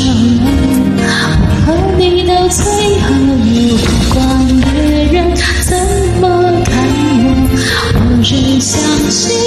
[9.10, 9.47] Sim.